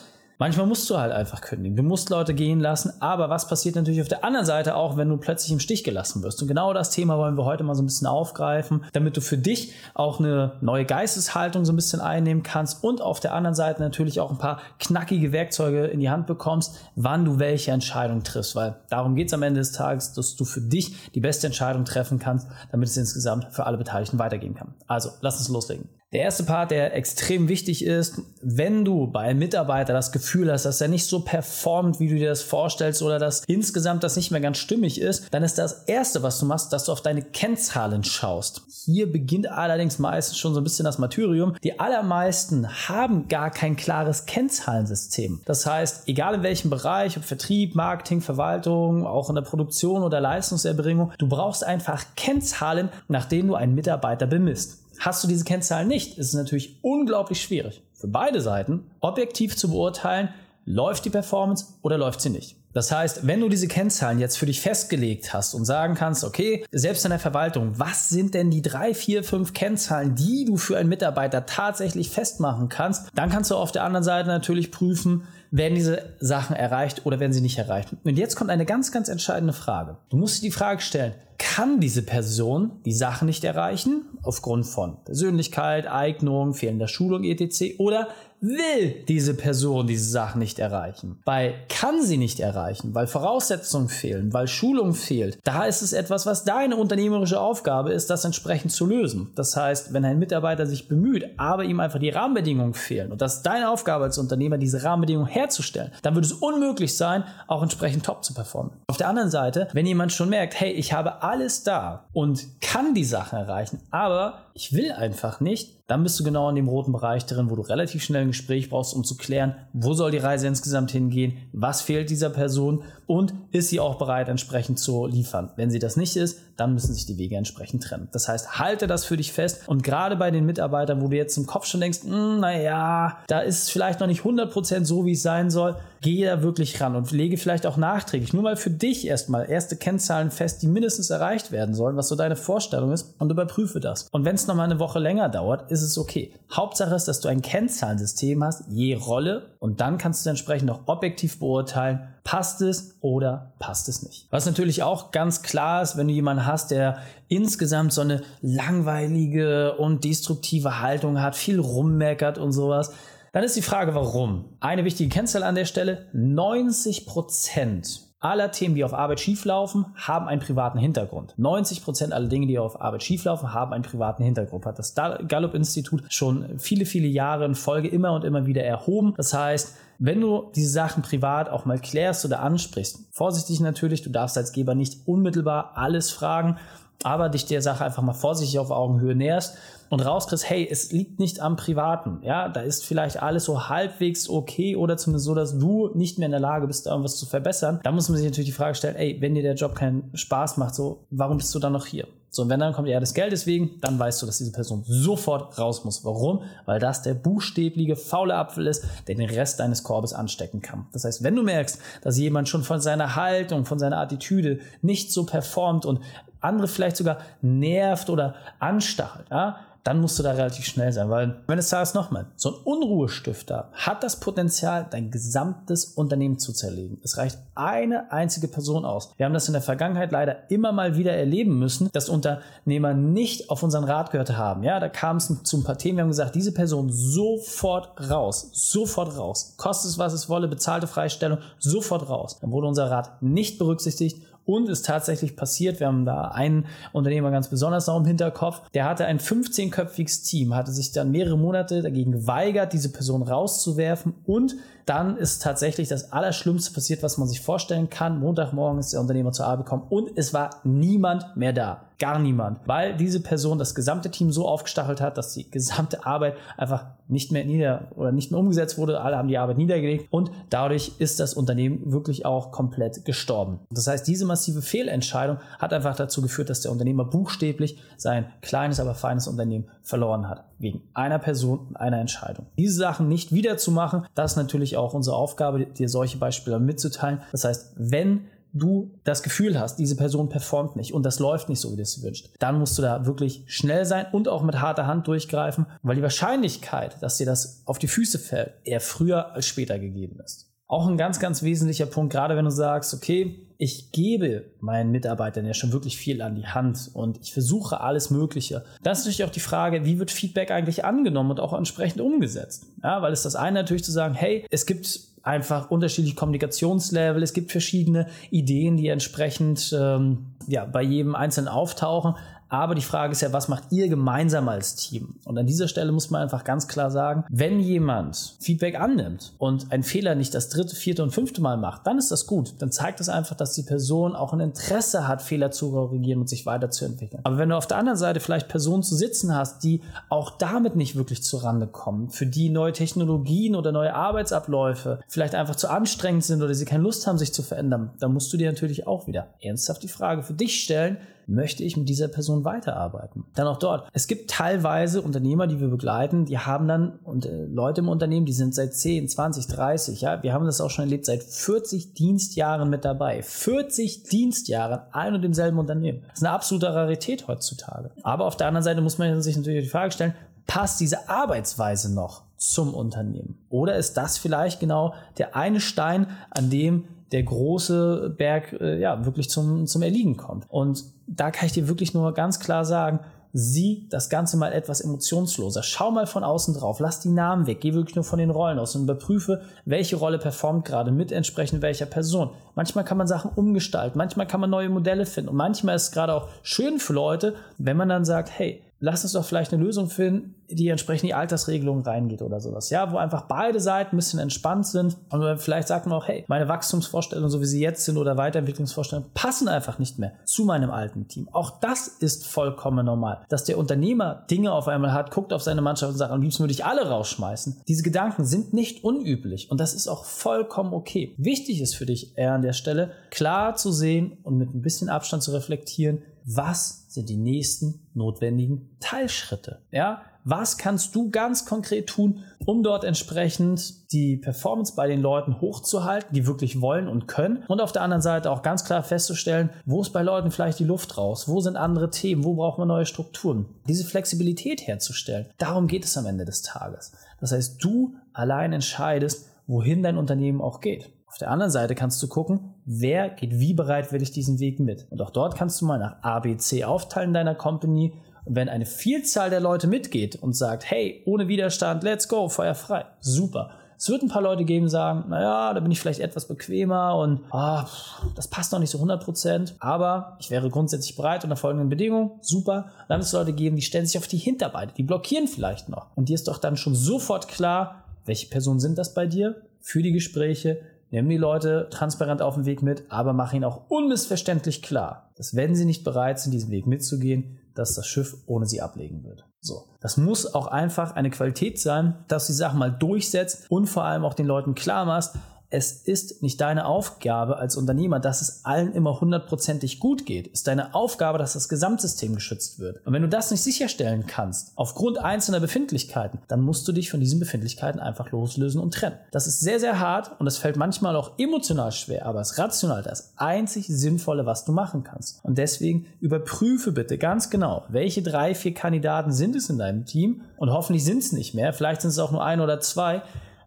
Manchmal 0.41 0.65
musst 0.65 0.89
du 0.89 0.97
halt 0.97 1.11
einfach 1.11 1.39
kündigen. 1.39 1.77
Du 1.77 1.83
musst 1.83 2.09
Leute 2.09 2.33
gehen 2.33 2.59
lassen. 2.59 2.93
Aber 2.99 3.29
was 3.29 3.47
passiert 3.47 3.75
natürlich 3.75 4.01
auf 4.01 4.07
der 4.07 4.23
anderen 4.23 4.47
Seite 4.47 4.75
auch, 4.75 4.97
wenn 4.97 5.07
du 5.07 5.17
plötzlich 5.17 5.51
im 5.51 5.59
Stich 5.59 5.83
gelassen 5.83 6.23
wirst? 6.23 6.41
Und 6.41 6.47
genau 6.47 6.73
das 6.73 6.89
Thema 6.89 7.19
wollen 7.19 7.37
wir 7.37 7.45
heute 7.45 7.63
mal 7.63 7.75
so 7.75 7.83
ein 7.83 7.85
bisschen 7.85 8.07
aufgreifen, 8.07 8.83
damit 8.93 9.15
du 9.15 9.21
für 9.21 9.37
dich 9.37 9.71
auch 9.93 10.19
eine 10.19 10.53
neue 10.61 10.85
Geisteshaltung 10.85 11.63
so 11.63 11.71
ein 11.71 11.75
bisschen 11.75 12.01
einnehmen 12.01 12.41
kannst 12.41 12.83
und 12.83 13.03
auf 13.03 13.19
der 13.19 13.35
anderen 13.35 13.53
Seite 13.53 13.83
natürlich 13.83 14.19
auch 14.19 14.31
ein 14.31 14.39
paar 14.39 14.61
knackige 14.79 15.31
Werkzeuge 15.31 15.85
in 15.85 15.99
die 15.99 16.09
Hand 16.09 16.25
bekommst, 16.25 16.75
wann 16.95 17.23
du 17.23 17.37
welche 17.37 17.69
Entscheidung 17.69 18.23
triffst. 18.23 18.55
Weil 18.55 18.77
darum 18.89 19.13
geht 19.13 19.27
es 19.27 19.35
am 19.35 19.43
Ende 19.43 19.59
des 19.59 19.73
Tages, 19.73 20.13
dass 20.13 20.35
du 20.35 20.43
für 20.43 20.61
dich 20.61 21.11
die 21.11 21.21
beste 21.21 21.45
Entscheidung 21.45 21.85
treffen 21.85 22.17
kannst, 22.17 22.47
damit 22.71 22.89
es 22.89 22.97
insgesamt 22.97 23.53
für 23.53 23.67
alle 23.67 23.77
Beteiligten 23.77 24.17
weitergehen 24.17 24.55
kann. 24.55 24.73
Also, 24.87 25.11
lass 25.21 25.37
uns 25.37 25.49
loslegen. 25.49 26.00
Der 26.13 26.23
erste 26.23 26.43
Part, 26.43 26.71
der 26.71 26.93
extrem 26.93 27.47
wichtig 27.47 27.85
ist, 27.85 28.21
wenn 28.41 28.83
du 28.83 29.07
bei 29.07 29.21
einem 29.21 29.39
Mitarbeiter 29.39 29.93
das 29.93 30.11
Gefühl 30.11 30.51
hast, 30.51 30.65
dass 30.65 30.81
er 30.81 30.89
nicht 30.89 31.05
so 31.05 31.21
performt, 31.21 32.01
wie 32.01 32.09
du 32.09 32.15
dir 32.15 32.27
das 32.27 32.41
vorstellst 32.41 33.01
oder 33.01 33.17
dass 33.17 33.45
insgesamt 33.45 34.03
das 34.03 34.17
nicht 34.17 34.29
mehr 34.29 34.41
ganz 34.41 34.57
stimmig 34.57 34.99
ist, 34.99 35.33
dann 35.33 35.41
ist 35.41 35.57
das 35.57 35.83
erste, 35.85 36.21
was 36.21 36.37
du 36.37 36.45
machst, 36.45 36.73
dass 36.73 36.83
du 36.83 36.91
auf 36.91 37.01
deine 37.01 37.21
Kennzahlen 37.21 38.03
schaust. 38.03 38.63
Hier 38.83 39.09
beginnt 39.09 39.49
allerdings 39.49 39.99
meistens 39.99 40.37
schon 40.37 40.53
so 40.53 40.59
ein 40.59 40.65
bisschen 40.65 40.83
das 40.83 40.97
Martyrium. 40.97 41.55
Die 41.63 41.79
allermeisten 41.79 42.67
haben 42.89 43.29
gar 43.29 43.49
kein 43.49 43.77
klares 43.77 44.25
Kennzahlensystem. 44.25 45.39
Das 45.45 45.65
heißt, 45.65 46.09
egal 46.09 46.35
in 46.35 46.43
welchem 46.43 46.69
Bereich, 46.69 47.15
ob 47.15 47.23
Vertrieb, 47.23 47.73
Marketing, 47.73 48.19
Verwaltung, 48.19 49.07
auch 49.07 49.29
in 49.29 49.35
der 49.35 49.43
Produktion 49.43 50.03
oder 50.03 50.19
Leistungserbringung, 50.19 51.13
du 51.17 51.29
brauchst 51.29 51.63
einfach 51.63 52.03
Kennzahlen, 52.17 52.89
nach 53.07 53.23
denen 53.23 53.47
du 53.47 53.55
einen 53.55 53.75
Mitarbeiter 53.75 54.27
bemisst. 54.27 54.80
Hast 55.01 55.23
du 55.23 55.27
diese 55.27 55.45
Kennzahlen 55.45 55.87
nicht, 55.87 56.19
ist 56.19 56.27
es 56.27 56.33
natürlich 56.35 56.77
unglaublich 56.83 57.41
schwierig 57.41 57.81
für 57.95 58.07
beide 58.07 58.39
Seiten 58.39 58.85
objektiv 58.99 59.57
zu 59.57 59.71
beurteilen, 59.71 60.29
läuft 60.63 61.05
die 61.05 61.09
Performance 61.09 61.65
oder 61.81 61.97
läuft 61.97 62.21
sie 62.21 62.29
nicht. 62.29 62.55
Das 62.73 62.91
heißt, 62.91 63.25
wenn 63.25 63.41
du 63.41 63.49
diese 63.49 63.67
Kennzahlen 63.67 64.19
jetzt 64.19 64.37
für 64.37 64.45
dich 64.45 64.61
festgelegt 64.61 65.33
hast 65.33 65.55
und 65.55 65.65
sagen 65.65 65.95
kannst, 65.95 66.23
okay, 66.23 66.63
selbst 66.71 67.03
in 67.03 67.09
der 67.09 67.17
Verwaltung, 67.17 67.79
was 67.79 68.09
sind 68.09 68.35
denn 68.35 68.51
die 68.51 68.61
drei, 68.61 68.93
vier, 68.93 69.23
fünf 69.23 69.53
Kennzahlen, 69.53 70.13
die 70.13 70.45
du 70.45 70.55
für 70.57 70.77
einen 70.77 70.87
Mitarbeiter 70.87 71.47
tatsächlich 71.47 72.11
festmachen 72.11 72.69
kannst, 72.69 73.09
dann 73.15 73.31
kannst 73.31 73.49
du 73.49 73.55
auf 73.55 73.71
der 73.71 73.83
anderen 73.83 74.03
Seite 74.03 74.29
natürlich 74.29 74.71
prüfen, 74.71 75.23
werden 75.51 75.75
diese 75.75 76.15
Sachen 76.19 76.55
erreicht 76.55 77.05
oder 77.05 77.19
werden 77.19 77.33
sie 77.33 77.41
nicht 77.41 77.57
erreicht. 77.57 77.89
Und 78.03 78.17
jetzt 78.17 78.35
kommt 78.35 78.49
eine 78.49 78.65
ganz, 78.65 78.91
ganz 78.91 79.09
entscheidende 79.09 79.53
Frage. 79.53 79.97
Du 80.09 80.17
musst 80.17 80.41
dir 80.41 80.47
die 80.47 80.55
Frage 80.55 80.81
stellen, 80.81 81.13
kann 81.37 81.79
diese 81.79 82.03
Person 82.03 82.71
die 82.85 82.93
Sachen 82.93 83.25
nicht 83.25 83.43
erreichen, 83.43 84.03
aufgrund 84.23 84.65
von 84.65 85.03
Persönlichkeit, 85.03 85.87
Eignung, 85.87 86.53
fehlender 86.53 86.87
Schulung 86.87 87.23
etc. 87.23 87.79
Oder 87.79 88.07
will 88.41 89.03
diese 89.07 89.35
Person 89.35 89.87
diese 89.87 90.09
Sachen 90.09 90.39
nicht 90.39 90.59
erreichen? 90.59 91.19
Bei 91.25 91.53
kann 91.69 92.03
sie 92.03 92.17
nicht 92.17 92.39
erreichen, 92.39 92.93
weil 92.93 93.07
Voraussetzungen 93.07 93.87
fehlen, 93.87 94.33
weil 94.33 94.47
Schulung 94.47 94.93
fehlt. 94.93 95.39
Da 95.43 95.65
ist 95.65 95.81
es 95.81 95.93
etwas, 95.93 96.25
was 96.25 96.43
deine 96.43 96.75
unternehmerische 96.75 97.39
Aufgabe 97.39 97.93
ist, 97.93 98.09
das 98.09 98.25
entsprechend 98.25 98.71
zu 98.71 98.85
lösen. 98.87 99.31
Das 99.35 99.55
heißt, 99.55 99.93
wenn 99.93 100.03
ein 100.03 100.19
Mitarbeiter 100.19 100.65
sich 100.65 100.87
bemüht, 100.87 101.25
aber 101.37 101.63
ihm 101.63 101.79
einfach 101.79 101.99
die 101.99 102.09
Rahmenbedingungen 102.09 102.73
fehlen 102.73 103.11
und 103.11 103.21
das 103.21 103.37
ist 103.37 103.43
deine 103.43 103.69
Aufgabe 103.69 104.05
als 104.05 104.17
Unternehmer, 104.17 104.57
diese 104.57 104.83
Rahmenbedingungen 104.83 105.29
herzustellen, 105.29 105.91
dann 106.01 106.15
wird 106.15 106.25
es 106.25 106.33
unmöglich 106.33 106.97
sein, 106.97 107.23
auch 107.47 107.61
entsprechend 107.61 108.05
top 108.05 108.23
zu 108.23 108.33
performen. 108.33 108.71
Auf 108.87 108.97
der 108.97 109.07
anderen 109.07 109.29
Seite, 109.29 109.67
wenn 109.73 109.85
jemand 109.85 110.11
schon 110.11 110.29
merkt, 110.29 110.59
hey, 110.59 110.71
ich 110.71 110.93
habe 110.93 111.21
alles 111.21 111.63
da 111.63 112.05
und 112.13 112.47
kann 112.59 112.95
die 112.95 113.05
Sachen 113.05 113.37
erreichen, 113.37 113.81
aber 113.91 114.45
ich 114.53 114.73
will 114.73 114.91
einfach 114.91 115.39
nicht, 115.39 115.81
dann 115.91 116.03
bist 116.03 116.17
du 116.19 116.23
genau 116.23 116.49
in 116.49 116.55
dem 116.55 116.69
roten 116.69 116.93
Bereich 116.93 117.25
drin, 117.25 117.49
wo 117.49 117.55
du 117.55 117.63
relativ 117.63 118.01
schnell 118.01 118.21
ein 118.21 118.29
Gespräch 118.29 118.69
brauchst, 118.69 118.93
um 118.93 119.03
zu 119.03 119.17
klären, 119.17 119.55
wo 119.73 119.93
soll 119.93 120.11
die 120.11 120.17
Reise 120.17 120.47
insgesamt 120.47 120.91
hingehen, 120.91 121.37
was 121.51 121.81
fehlt 121.81 122.09
dieser 122.09 122.29
Person 122.29 122.83
und 123.07 123.33
ist 123.51 123.69
sie 123.69 123.81
auch 123.81 123.95
bereit, 123.95 124.29
entsprechend 124.29 124.79
zu 124.79 125.05
liefern. 125.05 125.51
Wenn 125.57 125.69
sie 125.69 125.79
das 125.79 125.97
nicht 125.97 126.15
ist, 126.15 126.39
dann 126.55 126.73
müssen 126.73 126.93
sich 126.93 127.05
die 127.05 127.17
Wege 127.17 127.35
entsprechend 127.35 127.83
trennen. 127.83 128.07
Das 128.13 128.29
heißt, 128.29 128.59
halte 128.59 128.87
das 128.87 129.03
für 129.03 129.17
dich 129.17 129.33
fest 129.33 129.67
und 129.67 129.83
gerade 129.83 130.15
bei 130.15 130.31
den 130.31 130.45
Mitarbeitern, 130.45 131.01
wo 131.01 131.09
du 131.09 131.17
jetzt 131.17 131.35
im 131.35 131.45
Kopf 131.45 131.65
schon 131.65 131.81
denkst, 131.81 132.03
hm, 132.03 132.39
naja, 132.39 133.17
da 133.27 133.41
ist 133.41 133.63
es 133.63 133.69
vielleicht 133.69 133.99
noch 133.99 134.07
nicht 134.07 134.21
100% 134.21 134.85
so, 134.85 135.05
wie 135.05 135.13
es 135.13 135.23
sein 135.23 135.49
soll, 135.49 135.75
gehe 136.01 136.25
da 136.25 136.41
wirklich 136.41 136.79
ran 136.79 136.95
und 136.95 137.11
lege 137.11 137.37
vielleicht 137.37 137.65
auch 137.65 137.77
nachträglich 137.77 138.33
nur 138.33 138.43
mal 138.43 138.55
für 138.55 138.71
dich 138.71 139.07
erstmal 139.07 139.49
erste 139.49 139.75
Kennzahlen 139.75 140.31
fest, 140.31 140.61
die 140.61 140.67
mindestens 140.67 141.09
erreicht 141.09 141.51
werden 141.51 141.75
sollen, 141.75 141.97
was 141.97 142.07
so 142.07 142.15
deine 142.15 142.35
Vorstellung 142.35 142.91
ist 142.91 143.13
und 143.19 143.29
überprüfe 143.31 143.79
das. 143.79 144.07
Und 144.11 144.25
wenn 144.25 144.35
es 144.41 144.47
nochmal 144.47 144.65
eine 144.65 144.79
Woche 144.79 144.99
länger 144.99 145.29
dauert, 145.29 145.71
ist 145.71 145.81
es 145.81 145.97
okay. 145.97 146.33
Hauptsache 146.51 146.93
ist, 146.93 147.07
dass 147.07 147.21
du 147.21 147.29
ein 147.29 147.41
Kennzahlensystem 147.41 148.43
hast, 148.43 148.63
je 148.69 148.95
Rolle 148.95 149.55
und 149.59 149.81
dann 149.81 149.97
kannst 149.97 150.25
du 150.25 150.29
entsprechend 150.29 150.69
auch 150.69 150.81
objektiv 150.87 151.39
beurteilen, 151.39 152.07
passt 152.23 152.61
es 152.61 152.97
oder 153.01 153.53
passt 153.59 153.89
es 153.89 154.03
nicht. 154.03 154.27
Was 154.29 154.45
natürlich 154.45 154.83
auch 154.83 155.11
ganz 155.11 155.41
klar 155.41 155.81
ist, 155.81 155.97
wenn 155.97 156.07
du 156.07 156.13
jemanden 156.13 156.45
hast, 156.45 156.71
der 156.71 156.97
insgesamt 157.27 157.93
so 157.93 158.01
eine 158.01 158.21
langweilige 158.41 159.77
und 159.77 160.03
destruktive 160.03 160.81
Haltung 160.81 161.21
hat, 161.21 161.35
viel 161.35 161.59
rummeckert 161.59 162.37
und 162.37 162.51
sowas, 162.51 162.91
dann 163.33 163.43
ist 163.43 163.55
die 163.55 163.61
Frage, 163.61 163.95
warum? 163.95 164.45
Eine 164.59 164.83
wichtige 164.83 165.09
Kennzahl 165.09 165.43
an 165.43 165.55
der 165.55 165.65
Stelle, 165.65 166.07
90 166.11 167.05
Prozent 167.05 168.10
aller 168.21 168.51
Themen, 168.51 168.75
die 168.75 168.83
auf 168.83 168.93
Arbeit 168.93 169.19
schieflaufen, 169.19 169.87
haben 169.95 170.27
einen 170.27 170.39
privaten 170.39 170.77
Hintergrund. 170.77 171.33
90% 171.39 172.11
aller 172.11 172.27
Dinge, 172.27 172.45
die 172.45 172.59
auf 172.59 172.79
Arbeit 172.79 173.01
schieflaufen, 173.01 173.53
haben 173.53 173.73
einen 173.73 173.83
privaten 173.83 174.23
Hintergrund. 174.23 174.65
Hat 174.67 174.77
das 174.77 174.93
Gallup-Institut 174.93 176.03
schon 176.09 176.59
viele, 176.59 176.85
viele 176.85 177.07
Jahre 177.07 177.45
in 177.45 177.55
Folge 177.55 177.87
immer 177.87 178.13
und 178.13 178.23
immer 178.23 178.45
wieder 178.45 178.63
erhoben. 178.63 179.15
Das 179.17 179.33
heißt, 179.33 179.75
wenn 179.97 180.21
du 180.21 180.51
diese 180.55 180.69
Sachen 180.69 181.01
privat 181.01 181.49
auch 181.49 181.65
mal 181.65 181.79
klärst 181.79 182.23
oder 182.23 182.41
ansprichst, 182.41 182.99
vorsichtig 183.11 183.59
natürlich, 183.59 184.03
du 184.03 184.11
darfst 184.11 184.37
als 184.37 184.51
Geber 184.51 184.75
nicht 184.75 185.07
unmittelbar 185.07 185.71
alles 185.75 186.11
fragen, 186.11 186.57
aber 187.03 187.29
dich 187.29 187.45
der 187.45 187.61
Sache 187.61 187.83
einfach 187.83 188.03
mal 188.03 188.13
vorsichtig 188.13 188.59
auf 188.59 188.71
Augenhöhe 188.71 189.15
näherst 189.15 189.57
und 189.89 189.99
rauskriegst, 189.99 190.49
hey, 190.49 190.67
es 190.69 190.91
liegt 190.91 191.19
nicht 191.19 191.41
am 191.41 191.57
Privaten, 191.57 192.19
ja, 192.23 192.49
da 192.49 192.61
ist 192.61 192.85
vielleicht 192.85 193.21
alles 193.21 193.45
so 193.45 193.69
halbwegs 193.69 194.29
okay 194.29 194.75
oder 194.75 194.97
zumindest 194.97 195.25
so, 195.25 195.35
dass 195.35 195.57
du 195.57 195.89
nicht 195.93 196.17
mehr 196.17 196.27
in 196.27 196.31
der 196.31 196.39
Lage 196.39 196.67
bist, 196.67 196.87
irgendwas 196.87 197.17
zu 197.17 197.25
verbessern, 197.25 197.79
da 197.83 197.91
muss 197.91 198.07
man 198.07 198.17
sich 198.17 198.25
natürlich 198.25 198.49
die 198.49 198.55
Frage 198.55 198.75
stellen, 198.75 198.95
ey, 198.95 199.17
wenn 199.19 199.35
dir 199.35 199.43
der 199.43 199.55
Job 199.55 199.75
keinen 199.75 200.09
Spaß 200.13 200.57
macht, 200.57 200.75
so, 200.75 201.05
warum 201.09 201.37
bist 201.37 201.53
du 201.53 201.59
dann 201.59 201.73
noch 201.73 201.85
hier? 201.85 202.07
So, 202.33 202.43
und 202.43 202.49
wenn 202.49 202.61
dann 202.61 202.71
kommt 202.71 202.87
ja 202.87 203.01
das 203.01 203.13
Geld 203.13 203.33
deswegen, 203.33 203.71
dann 203.81 203.99
weißt 203.99 204.21
du, 204.21 204.25
dass 204.25 204.37
diese 204.37 204.53
Person 204.53 204.85
sofort 204.87 205.59
raus 205.59 205.83
muss. 205.83 206.05
Warum? 206.05 206.43
Weil 206.65 206.79
das 206.79 207.01
der 207.01 207.13
buchstäbliche, 207.13 207.97
faule 207.97 208.35
Apfel 208.35 208.67
ist, 208.67 208.85
der 209.07 209.15
den 209.15 209.29
Rest 209.29 209.59
deines 209.59 209.83
Korbes 209.83 210.13
anstecken 210.13 210.61
kann. 210.61 210.87
Das 210.93 211.03
heißt, 211.03 211.23
wenn 211.23 211.35
du 211.35 211.43
merkst, 211.43 211.79
dass 212.01 212.17
jemand 212.17 212.47
schon 212.47 212.63
von 212.63 212.79
seiner 212.79 213.17
Haltung, 213.17 213.65
von 213.65 213.79
seiner 213.79 213.97
Attitüde 213.97 214.59
nicht 214.81 215.11
so 215.11 215.25
performt 215.25 215.85
und 215.85 215.99
andere 216.41 216.67
vielleicht 216.67 216.97
sogar 216.97 217.19
nervt 217.41 218.09
oder 218.09 218.35
anstachelt, 218.59 219.27
ja, 219.29 219.57
dann 219.83 219.99
musst 219.99 220.19
du 220.19 220.23
da 220.23 220.31
relativ 220.31 220.65
schnell 220.65 220.93
sein, 220.93 221.09
weil 221.09 221.41
wenn 221.47 221.57
es 221.57 221.73
ist 221.73 221.95
nochmal, 221.95 222.27
so 222.35 222.49
ein 222.49 222.55
Unruhestifter 222.63 223.69
hat 223.73 224.03
das 224.03 224.19
Potenzial, 224.19 224.85
dein 224.89 225.09
gesamtes 225.09 225.85
Unternehmen 225.85 226.37
zu 226.37 226.53
zerlegen. 226.53 226.99
Es 227.03 227.17
reicht 227.17 227.39
eine 227.55 228.11
einzige 228.11 228.47
Person 228.47 228.85
aus. 228.85 229.11
Wir 229.17 229.25
haben 229.25 229.33
das 229.33 229.47
in 229.47 229.53
der 229.53 229.61
Vergangenheit 229.61 230.11
leider 230.11 230.51
immer 230.51 230.71
mal 230.71 230.97
wieder 230.97 231.13
erleben 231.13 231.57
müssen, 231.57 231.89
dass 231.93 232.09
Unternehmer 232.09 232.93
nicht 232.93 233.49
auf 233.49 233.63
unseren 233.63 233.83
Rat 233.83 234.11
gehört 234.11 234.37
haben. 234.37 234.63
Ja, 234.63 234.79
da 234.79 234.87
kam 234.87 235.17
es 235.17 235.31
zu 235.43 235.57
ein 235.57 235.63
paar 235.63 235.77
Themen, 235.77 235.97
wir 235.97 236.03
haben 236.03 236.09
gesagt, 236.09 236.35
diese 236.35 236.53
Person 236.53 236.89
sofort 236.91 238.09
raus, 238.09 238.49
sofort 238.53 239.17
raus. 239.17 239.55
Kostet 239.57 239.91
es, 239.91 239.97
was 239.97 240.13
es 240.13 240.29
wolle, 240.29 240.47
bezahlte 240.47 240.85
Freistellung, 240.85 241.39
sofort 241.57 242.07
raus. 242.07 242.37
Dann 242.39 242.51
wurde 242.51 242.67
unser 242.67 242.91
Rat 242.91 243.21
nicht 243.21 243.57
berücksichtigt 243.57 244.21
und 244.45 244.69
ist 244.69 244.85
tatsächlich 244.85 245.35
passiert. 245.35 245.79
Wir 245.79 245.87
haben 245.87 246.05
da 246.05 246.29
einen 246.29 246.65
Unternehmer 246.93 247.31
ganz 247.31 247.47
besonders 247.47 247.87
noch 247.87 247.97
im 247.97 248.05
Hinterkopf. 248.05 248.61
Der 248.73 248.85
hatte 248.85 249.05
ein 249.05 249.19
15-köpfiges 249.19 250.23
Team, 250.27 250.55
hatte 250.55 250.71
sich 250.71 250.91
dann 250.91 251.11
mehrere 251.11 251.37
Monate 251.37 251.81
dagegen 251.81 252.11
geweigert, 252.11 252.73
diese 252.73 252.91
Person 252.91 253.21
rauszuwerfen 253.21 254.13
und 254.25 254.55
dann 254.85 255.17
ist 255.17 255.41
tatsächlich 255.41 255.87
das 255.87 256.11
Allerschlimmste 256.11 256.73
passiert, 256.73 257.03
was 257.03 257.17
man 257.17 257.27
sich 257.27 257.41
vorstellen 257.41 257.89
kann. 257.89 258.19
Montagmorgen 258.19 258.79
ist 258.79 258.93
der 258.93 258.99
Unternehmer 258.99 259.31
zur 259.31 259.45
Arbeit 259.45 259.65
gekommen 259.65 259.85
und 259.89 260.11
es 260.15 260.33
war 260.33 260.61
niemand 260.63 261.37
mehr 261.37 261.53
da. 261.53 261.85
Gar 262.01 262.17
niemand. 262.17 262.61
Weil 262.65 262.97
diese 262.97 263.19
Person 263.19 263.59
das 263.59 263.75
gesamte 263.75 264.09
Team 264.09 264.31
so 264.31 264.47
aufgestachelt 264.47 265.01
hat, 265.01 265.19
dass 265.19 265.33
die 265.35 265.51
gesamte 265.51 266.03
Arbeit 266.03 266.35
einfach 266.57 266.87
nicht 267.07 267.31
mehr 267.31 267.45
nieder 267.45 267.89
oder 267.95 268.11
nicht 268.11 268.31
mehr 268.31 268.39
umgesetzt 268.39 268.79
wurde. 268.79 269.01
Alle 269.01 269.17
haben 269.17 269.27
die 269.27 269.37
Arbeit 269.37 269.59
niedergelegt 269.59 270.07
und 270.09 270.31
dadurch 270.49 270.93
ist 270.97 271.19
das 271.19 271.35
Unternehmen 271.35 271.91
wirklich 271.91 272.25
auch 272.25 272.51
komplett 272.51 273.05
gestorben. 273.05 273.59
Das 273.69 273.85
heißt, 273.85 274.07
diese 274.07 274.25
massive 274.25 274.63
Fehlentscheidung 274.63 275.37
hat 275.59 275.73
einfach 275.73 275.95
dazu 275.95 276.23
geführt, 276.23 276.49
dass 276.49 276.61
der 276.61 276.71
Unternehmer 276.71 277.05
buchstäblich 277.05 277.77
sein 277.97 278.25
kleines, 278.41 278.79
aber 278.79 278.95
feines 278.95 279.27
Unternehmen 279.27 279.67
verloren 279.83 280.27
hat. 280.27 280.45
Wegen 280.57 280.81
einer 280.95 281.19
Person 281.19 281.67
und 281.67 281.75
einer 281.75 281.99
Entscheidung. 281.99 282.47
Diese 282.57 282.77
Sachen 282.77 283.09
nicht 283.09 283.31
wiederzumachen, 283.31 284.07
das 284.15 284.31
ist 284.31 284.37
natürlich 284.37 284.75
auch 284.75 284.95
unsere 284.95 285.17
Aufgabe, 285.17 285.67
dir 285.67 285.87
solche 285.87 286.17
Beispiele 286.17 286.59
mitzuteilen. 286.59 287.21
Das 287.31 287.43
heißt, 287.43 287.75
wenn 287.77 288.21
du 288.53 288.91
das 289.03 289.23
Gefühl 289.23 289.59
hast, 289.59 289.77
diese 289.77 289.95
Person 289.95 290.29
performt 290.29 290.75
nicht 290.75 290.93
und 290.93 291.03
das 291.03 291.19
läuft 291.19 291.49
nicht 291.49 291.59
so, 291.59 291.71
wie 291.71 291.77
du 291.77 291.81
es 291.81 292.03
wünschst, 292.03 292.31
dann 292.39 292.59
musst 292.59 292.77
du 292.77 292.81
da 292.81 293.05
wirklich 293.05 293.43
schnell 293.47 293.85
sein 293.85 294.07
und 294.11 294.27
auch 294.27 294.43
mit 294.43 294.59
harter 294.59 294.87
Hand 294.87 295.07
durchgreifen, 295.07 295.65
weil 295.83 295.95
die 295.95 296.01
Wahrscheinlichkeit, 296.01 297.01
dass 297.01 297.17
dir 297.17 297.25
das 297.25 297.63
auf 297.65 297.79
die 297.79 297.87
Füße 297.87 298.19
fällt, 298.19 298.53
eher 298.63 298.81
früher 298.81 299.33
als 299.33 299.47
später 299.47 299.79
gegeben 299.79 300.19
ist. 300.23 300.50
Auch 300.71 300.87
ein 300.87 300.95
ganz, 300.95 301.19
ganz 301.19 301.43
wesentlicher 301.43 301.85
Punkt, 301.85 302.13
gerade 302.13 302.37
wenn 302.37 302.45
du 302.45 302.51
sagst, 302.51 302.93
okay, 302.93 303.35
ich 303.57 303.91
gebe 303.91 304.45
meinen 304.61 304.89
Mitarbeitern 304.89 305.45
ja 305.45 305.53
schon 305.53 305.73
wirklich 305.73 305.97
viel 305.97 306.21
an 306.21 306.35
die 306.35 306.47
Hand 306.47 306.91
und 306.93 307.19
ich 307.21 307.33
versuche 307.33 307.81
alles 307.81 308.09
Mögliche. 308.09 308.63
Das 308.81 308.99
ist 308.99 309.05
natürlich 309.05 309.25
auch 309.25 309.33
die 309.33 309.41
Frage, 309.41 309.83
wie 309.83 309.99
wird 309.99 310.11
Feedback 310.11 310.49
eigentlich 310.49 310.85
angenommen 310.85 311.31
und 311.31 311.41
auch 311.41 311.51
entsprechend 311.51 311.99
umgesetzt? 311.99 312.67
Ja, 312.81 313.01
weil 313.01 313.11
es 313.11 313.23
das 313.23 313.35
eine 313.35 313.59
natürlich 313.59 313.83
zu 313.83 313.91
sagen, 313.91 314.13
hey, 314.13 314.45
es 314.49 314.65
gibt 314.65 315.01
einfach 315.23 315.71
unterschiedliche 315.71 316.15
Kommunikationslevel, 316.15 317.21
es 317.21 317.33
gibt 317.33 317.51
verschiedene 317.51 318.07
Ideen, 318.29 318.77
die 318.77 318.87
entsprechend 318.87 319.75
ähm, 319.77 320.27
ja, 320.47 320.63
bei 320.63 320.83
jedem 320.83 321.15
Einzelnen 321.15 321.49
auftauchen. 321.49 322.15
Aber 322.51 322.75
die 322.75 322.81
Frage 322.81 323.13
ist 323.13 323.21
ja, 323.21 323.31
was 323.31 323.47
macht 323.47 323.71
ihr 323.71 323.87
gemeinsam 323.87 324.49
als 324.49 324.75
Team? 324.75 325.15
Und 325.23 325.37
an 325.37 325.47
dieser 325.47 325.69
Stelle 325.69 325.93
muss 325.93 326.09
man 326.09 326.21
einfach 326.21 326.43
ganz 326.43 326.67
klar 326.67 326.91
sagen, 326.91 327.23
wenn 327.29 327.61
jemand 327.61 328.35
Feedback 328.41 328.77
annimmt 328.77 329.31
und 329.37 329.71
einen 329.71 329.83
Fehler 329.83 330.15
nicht 330.15 330.35
das 330.35 330.49
dritte, 330.49 330.75
vierte 330.75 331.01
und 331.01 331.11
fünfte 331.11 331.41
Mal 331.41 331.55
macht, 331.55 331.87
dann 331.87 331.97
ist 331.97 332.11
das 332.11 332.27
gut. 332.27 332.55
Dann 332.59 332.69
zeigt 332.69 332.99
das 332.99 333.07
einfach, 333.07 333.37
dass 333.37 333.53
die 333.53 333.63
Person 333.63 334.17
auch 334.17 334.33
ein 334.33 334.41
Interesse 334.41 335.07
hat, 335.07 335.21
Fehler 335.21 335.51
zu 335.51 335.71
korrigieren 335.71 336.19
und 336.19 336.27
sich 336.27 336.45
weiterzuentwickeln. 336.45 337.21
Aber 337.23 337.37
wenn 337.37 337.47
du 337.47 337.55
auf 337.55 337.67
der 337.67 337.77
anderen 337.77 337.97
Seite 337.97 338.19
vielleicht 338.19 338.49
Personen 338.49 338.83
zu 338.83 338.97
sitzen 338.97 339.33
hast, 339.33 339.63
die 339.63 339.79
auch 340.09 340.31
damit 340.31 340.75
nicht 340.75 340.97
wirklich 340.97 341.23
zurande 341.23 341.67
kommen, 341.67 342.09
für 342.09 342.25
die 342.25 342.49
neue 342.49 342.73
Technologien 342.73 343.55
oder 343.55 343.71
neue 343.71 343.95
Arbeitsabläufe 343.95 344.99
vielleicht 345.07 345.35
einfach 345.35 345.55
zu 345.55 345.69
anstrengend 345.69 346.25
sind 346.25 346.41
oder 346.41 346.53
sie 346.53 346.65
keine 346.65 346.83
Lust 346.83 347.07
haben, 347.07 347.17
sich 347.17 347.31
zu 347.31 347.43
verändern, 347.43 347.91
dann 348.01 348.11
musst 348.11 348.33
du 348.33 348.35
dir 348.35 348.51
natürlich 348.51 348.87
auch 348.87 349.07
wieder 349.07 349.27
ernsthaft 349.39 349.83
die 349.83 349.87
Frage 349.87 350.21
für 350.21 350.33
dich 350.33 350.61
stellen, 350.61 350.97
möchte 351.27 351.63
ich 351.63 351.77
mit 351.77 351.89
dieser 351.89 352.07
Person 352.07 352.45
weiterarbeiten? 352.45 353.25
Dann 353.35 353.47
auch 353.47 353.57
dort. 353.57 353.87
Es 353.93 354.07
gibt 354.07 354.29
teilweise 354.29 355.01
Unternehmer, 355.01 355.47
die 355.47 355.59
wir 355.59 355.67
begleiten, 355.67 356.25
die 356.25 356.37
haben 356.37 356.67
dann 356.67 356.99
und 357.03 357.25
äh, 357.25 357.45
Leute 357.45 357.81
im 357.81 357.89
Unternehmen, 357.89 358.25
die 358.25 358.33
sind 358.33 358.55
seit 358.55 358.73
10, 358.73 359.07
20, 359.07 359.47
30, 359.47 360.01
ja, 360.01 360.21
wir 360.23 360.33
haben 360.33 360.45
das 360.45 360.61
auch 360.61 360.69
schon 360.69 360.85
erlebt, 360.85 361.05
seit 361.05 361.23
40 361.23 361.93
Dienstjahren 361.93 362.69
mit 362.69 362.85
dabei. 362.85 363.21
40 363.23 364.03
Dienstjahre 364.03 364.87
ein 364.93 365.13
und 365.13 365.21
demselben 365.21 365.59
Unternehmen. 365.59 366.01
Das 366.09 366.19
ist 366.19 366.25
eine 366.25 366.33
absolute 366.33 366.73
Rarität 366.73 367.27
heutzutage. 367.27 367.91
Aber 368.03 368.25
auf 368.25 368.37
der 368.37 368.47
anderen 368.47 368.63
Seite 368.63 368.81
muss 368.81 368.97
man 368.97 369.21
sich 369.21 369.37
natürlich 369.37 369.65
die 369.65 369.69
Frage 369.69 369.91
stellen, 369.91 370.13
passt 370.47 370.79
diese 370.79 371.09
Arbeitsweise 371.09 371.93
noch 371.93 372.23
zum 372.41 372.73
Unternehmen? 372.73 373.37
Oder 373.49 373.75
ist 373.75 373.95
das 373.95 374.17
vielleicht 374.17 374.59
genau 374.59 374.93
der 375.17 375.35
eine 375.35 375.61
Stein, 375.61 376.07
an 376.31 376.49
dem 376.49 376.85
der 377.11 377.23
große 377.23 378.15
Berg 378.17 378.53
äh, 378.59 378.79
ja 378.79 379.05
wirklich 379.05 379.29
zum, 379.29 379.67
zum 379.67 379.81
Erliegen 379.81 380.17
kommt? 380.17 380.45
Und 380.49 380.83
da 381.07 381.31
kann 381.31 381.47
ich 381.47 381.53
dir 381.53 381.67
wirklich 381.67 381.93
nur 381.93 382.13
ganz 382.13 382.39
klar 382.39 382.65
sagen, 382.65 382.99
sieh 383.33 383.87
das 383.89 384.09
Ganze 384.09 384.37
mal 384.37 384.51
etwas 384.51 384.81
emotionsloser. 384.81 385.63
Schau 385.63 385.91
mal 385.91 386.07
von 386.07 386.23
außen 386.23 386.53
drauf, 386.53 386.79
lass 386.79 386.99
die 386.99 387.09
Namen 387.09 387.47
weg, 387.47 387.61
geh 387.61 387.73
wirklich 387.73 387.95
nur 387.95 388.03
von 388.03 388.19
den 388.19 388.29
Rollen 388.29 388.59
aus 388.59 388.75
und 388.75 388.83
überprüfe, 388.83 389.41
welche 389.65 389.95
Rolle 389.95 390.19
performt 390.19 390.65
gerade 390.65 390.91
mit 390.91 391.11
entsprechend 391.11 391.61
welcher 391.61 391.85
Person. 391.85 392.31
Manchmal 392.55 392.83
kann 392.83 392.97
man 392.97 393.07
Sachen 393.07 393.31
umgestalten, 393.33 393.97
manchmal 393.97 394.27
kann 394.27 394.41
man 394.41 394.49
neue 394.49 394.69
Modelle 394.69 395.05
finden 395.05 395.29
und 395.29 395.37
manchmal 395.37 395.75
ist 395.75 395.83
es 395.83 395.91
gerade 395.91 396.13
auch 396.13 396.27
schön 396.43 396.79
für 396.79 396.93
Leute, 396.93 397.35
wenn 397.57 397.77
man 397.77 397.89
dann 397.89 398.05
sagt, 398.05 398.31
hey, 398.37 398.61
lass 398.81 399.03
uns 399.03 399.13
doch 399.13 399.23
vielleicht 399.23 399.53
eine 399.53 399.63
Lösung 399.63 399.89
finden, 399.89 400.35
die 400.49 400.67
entsprechend 400.67 401.07
die 401.07 401.13
Altersregelung 401.13 401.81
reingeht 401.83 402.21
oder 402.21 402.41
sowas. 402.41 402.69
Ja, 402.69 402.91
wo 402.91 402.97
einfach 402.97 403.27
beide 403.27 403.59
Seiten 403.61 403.95
ein 403.95 403.97
bisschen 403.97 404.19
entspannt 404.19 404.67
sind 404.67 404.97
und 405.09 405.39
vielleicht 405.39 405.69
sagt 405.69 405.85
man 405.85 405.97
auch, 405.97 406.07
hey, 406.07 406.25
meine 406.27 406.49
Wachstumsvorstellungen, 406.49 407.29
so 407.29 407.39
wie 407.39 407.45
sie 407.45 407.61
jetzt 407.61 407.85
sind 407.85 407.97
oder 407.97 408.17
Weiterentwicklungsvorstellungen, 408.17 409.09
passen 409.13 409.47
einfach 409.47 409.79
nicht 409.79 409.99
mehr 409.99 410.13
zu 410.25 410.43
meinem 410.43 410.71
alten 410.71 411.07
Team. 411.07 411.29
Auch 411.31 411.59
das 411.61 411.87
ist 411.87 412.27
vollkommen 412.27 412.85
normal. 412.85 413.21
Dass 413.29 413.45
der 413.45 413.57
Unternehmer 413.57 414.25
Dinge 414.29 414.51
auf 414.51 414.67
einmal 414.67 414.93
hat, 414.93 415.11
guckt 415.11 415.31
auf 415.31 415.43
seine 415.43 415.61
Mannschaft 415.61 415.93
und 415.93 415.97
sagt, 415.97 416.11
am 416.11 416.21
liebsten 416.21 416.43
würde 416.43 416.53
ich 416.53 416.65
alle 416.65 416.89
rausschmeißen. 416.89 417.61
Diese 417.67 417.83
Gedanken 417.83 418.25
sind 418.25 418.53
nicht 418.53 418.83
unüblich 418.83 419.49
und 419.51 419.61
das 419.61 419.73
ist 419.73 419.87
auch 419.87 420.03
vollkommen 420.03 420.73
okay. 420.73 421.15
Wichtig 421.17 421.61
ist 421.61 421.75
für 421.75 421.85
dich 421.85 422.17
eher 422.17 422.33
an 422.33 422.41
der 422.41 422.53
Stelle, 422.53 422.91
klar 423.11 423.55
zu 423.55 423.71
sehen 423.71 424.17
und 424.23 424.37
mit 424.37 424.53
ein 424.53 424.61
bisschen 424.61 424.89
Abstand 424.89 425.21
zu 425.21 425.31
reflektieren, 425.31 426.01
was 426.25 426.80
sind 426.91 427.07
die 427.07 427.17
nächsten 427.17 427.87
notwendigen 427.93 428.69
Teilschritte? 428.79 429.61
Ja, 429.71 430.01
was 430.23 430.57
kannst 430.57 430.93
du 430.93 431.09
ganz 431.09 431.45
konkret 431.45 431.87
tun, 431.87 432.23
um 432.45 432.61
dort 432.63 432.83
entsprechend 432.83 433.91
die 433.91 434.17
Performance 434.17 434.73
bei 434.75 434.87
den 434.87 435.01
Leuten 435.01 435.41
hochzuhalten, 435.41 436.13
die 436.13 436.27
wirklich 436.27 436.61
wollen 436.61 436.87
und 436.87 437.07
können? 437.07 437.43
Und 437.47 437.61
auf 437.61 437.71
der 437.71 437.81
anderen 437.81 438.01
Seite 438.01 438.29
auch 438.29 438.43
ganz 438.43 438.65
klar 438.65 438.83
festzustellen, 438.83 439.49
wo 439.65 439.81
ist 439.81 439.91
bei 439.91 440.03
Leuten 440.03 440.29
vielleicht 440.29 440.59
die 440.59 440.65
Luft 440.65 440.97
raus? 440.97 441.27
Wo 441.27 441.39
sind 441.39 441.55
andere 441.55 441.89
Themen? 441.89 442.23
Wo 442.23 442.35
braucht 442.35 442.59
man 442.59 442.67
neue 442.67 442.85
Strukturen? 442.85 443.45
Diese 443.67 443.85
Flexibilität 443.85 444.67
herzustellen. 444.67 445.27
Darum 445.37 445.67
geht 445.67 445.85
es 445.85 445.97
am 445.97 446.05
Ende 446.05 446.25
des 446.25 446.41
Tages. 446.41 446.91
Das 447.19 447.31
heißt, 447.31 447.63
du 447.63 447.95
allein 448.13 448.53
entscheidest, 448.53 449.27
wohin 449.47 449.81
dein 449.81 449.97
Unternehmen 449.97 450.41
auch 450.41 450.59
geht. 450.59 450.91
Auf 451.11 451.17
der 451.17 451.29
anderen 451.29 451.51
Seite 451.51 451.75
kannst 451.75 452.01
du 452.01 452.07
gucken, 452.07 452.53
wer 452.63 453.09
geht 453.09 453.37
wie 453.37 453.53
bereitwillig 453.53 454.11
diesen 454.11 454.39
Weg 454.39 454.61
mit. 454.61 454.87
Und 454.89 455.01
auch 455.01 455.09
dort 455.09 455.35
kannst 455.35 455.59
du 455.59 455.65
mal 455.65 455.77
nach 455.77 456.01
A, 456.03 456.19
B, 456.21 456.37
C 456.37 456.63
aufteilen 456.63 457.13
deiner 457.13 457.35
Company. 457.35 457.91
Und 458.23 458.37
wenn 458.37 458.47
eine 458.47 458.65
Vielzahl 458.65 459.29
der 459.29 459.41
Leute 459.41 459.67
mitgeht 459.67 460.15
und 460.15 460.37
sagt, 460.37 460.71
hey, 460.71 461.03
ohne 461.05 461.27
Widerstand, 461.27 461.83
let's 461.83 462.07
go, 462.07 462.29
Feuer 462.29 462.55
frei, 462.55 462.85
super. 463.01 463.49
Es 463.77 463.89
wird 463.89 464.03
ein 464.03 464.07
paar 464.07 464.21
Leute 464.21 464.45
geben, 464.45 464.69
sagen, 464.69 465.09
naja, 465.09 465.53
da 465.53 465.59
bin 465.59 465.71
ich 465.71 465.81
vielleicht 465.81 465.99
etwas 465.99 466.29
bequemer 466.29 466.95
und 466.95 467.19
ah, 467.31 467.67
das 468.15 468.29
passt 468.29 468.53
noch 468.53 468.59
nicht 468.59 468.69
so 468.69 468.77
100%, 468.77 469.55
aber 469.59 470.15
ich 470.21 470.31
wäre 470.31 470.49
grundsätzlich 470.49 470.95
bereit 470.95 471.25
unter 471.25 471.35
folgenden 471.35 471.67
Bedingungen, 471.67 472.11
super. 472.21 472.69
Dann 472.87 472.99
wird 472.99 473.07
es 473.07 473.11
Leute 473.11 473.33
geben, 473.33 473.57
die 473.57 473.63
stellen 473.63 473.85
sich 473.85 473.97
auf 473.97 474.07
die 474.07 474.17
Hinterbeine, 474.17 474.71
die 474.77 474.83
blockieren 474.83 475.27
vielleicht 475.27 475.67
noch. 475.67 475.87
Und 475.95 476.07
dir 476.07 476.15
ist 476.15 476.29
doch 476.29 476.37
dann 476.37 476.55
schon 476.55 476.75
sofort 476.75 477.27
klar, 477.27 477.83
welche 478.05 478.27
Personen 478.27 478.61
sind 478.61 478.77
das 478.77 478.93
bei 478.93 479.07
dir 479.07 479.41
für 479.59 479.81
die 479.81 479.91
Gespräche, 479.91 480.61
Nimm 480.91 481.07
die 481.07 481.17
Leute 481.17 481.69
transparent 481.71 482.21
auf 482.21 482.35
den 482.35 482.45
Weg 482.45 482.61
mit, 482.61 482.83
aber 482.89 483.13
mach 483.13 483.31
ihnen 483.31 483.45
auch 483.45 483.69
unmissverständlich 483.69 484.61
klar, 484.61 485.09
dass 485.15 485.35
wenn 485.35 485.55
sie 485.55 485.63
nicht 485.63 485.85
bereit 485.85 486.19
sind, 486.19 486.31
diesen 486.33 486.51
Weg 486.51 486.67
mitzugehen, 486.67 487.39
dass 487.55 487.75
das 487.75 487.87
Schiff 487.87 488.17
ohne 488.25 488.45
sie 488.45 488.61
ablegen 488.61 489.03
wird. 489.05 489.25
So. 489.39 489.63
Das 489.79 489.95
muss 489.95 490.33
auch 490.33 490.47
einfach 490.47 490.95
eine 490.95 491.09
Qualität 491.09 491.59
sein, 491.59 491.95
dass 492.09 492.27
du 492.27 492.33
die 492.33 492.37
Sachen 492.37 492.59
mal 492.59 492.71
durchsetzt 492.71 493.49
und 493.49 493.67
vor 493.67 493.85
allem 493.85 494.03
auch 494.03 494.13
den 494.13 494.27
Leuten 494.27 494.53
klar 494.53 494.85
machst, 494.85 495.15
es 495.51 495.73
ist 495.73 496.23
nicht 496.23 496.39
deine 496.39 496.65
Aufgabe 496.65 497.37
als 497.37 497.57
Unternehmer, 497.57 497.99
dass 497.99 498.21
es 498.21 498.45
allen 498.45 498.73
immer 498.73 499.01
hundertprozentig 499.01 499.79
gut 499.79 500.05
geht. 500.05 500.27
Es 500.27 500.39
ist 500.39 500.47
deine 500.47 500.73
Aufgabe, 500.73 501.17
dass 501.17 501.33
das 501.33 501.49
Gesamtsystem 501.49 502.15
geschützt 502.15 502.59
wird. 502.59 502.85
Und 502.85 502.93
wenn 502.93 503.01
du 503.01 503.09
das 503.09 503.31
nicht 503.31 503.43
sicherstellen 503.43 504.05
kannst, 504.07 504.53
aufgrund 504.55 504.97
einzelner 504.97 505.41
Befindlichkeiten, 505.41 506.19
dann 506.29 506.41
musst 506.41 506.67
du 506.67 506.71
dich 506.71 506.89
von 506.89 507.01
diesen 507.01 507.19
Befindlichkeiten 507.19 507.81
einfach 507.81 508.11
loslösen 508.11 508.61
und 508.61 508.73
trennen. 508.73 508.95
Das 509.11 509.27
ist 509.27 509.41
sehr, 509.41 509.59
sehr 509.59 509.79
hart 509.79 510.19
und 510.19 510.25
das 510.25 510.37
fällt 510.37 510.55
manchmal 510.55 510.95
auch 510.95 511.19
emotional 511.19 511.73
schwer, 511.73 512.05
aber 512.05 512.21
es 512.21 512.31
ist 512.31 512.37
rational 512.39 512.81
das 512.81 513.11
einzig 513.17 513.67
Sinnvolle, 513.67 514.25
was 514.25 514.45
du 514.45 514.53
machen 514.53 514.85
kannst. 514.85 515.19
Und 515.23 515.37
deswegen 515.37 515.85
überprüfe 515.99 516.71
bitte 516.71 516.97
ganz 516.97 517.29
genau, 517.29 517.65
welche 517.67 518.01
drei, 518.01 518.35
vier 518.35 518.53
Kandidaten 518.53 519.11
sind 519.11 519.35
es 519.35 519.49
in 519.49 519.57
deinem 519.57 519.85
Team 519.85 520.21
und 520.37 520.49
hoffentlich 520.49 520.85
sind 520.85 520.99
es 520.99 521.11
nicht 521.11 521.33
mehr, 521.33 521.51
vielleicht 521.51 521.81
sind 521.81 521.89
es 521.89 521.99
auch 521.99 522.11
nur 522.11 522.23
ein 522.23 522.39
oder 522.39 522.61
zwei, 522.61 523.01